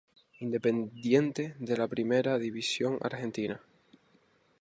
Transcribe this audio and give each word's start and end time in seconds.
Independiente 0.39 1.53
de 1.59 1.77
la 1.77 1.87
Primera 1.87 2.39
División 2.39 2.93
de 2.97 3.01
Argentina. 3.05 3.59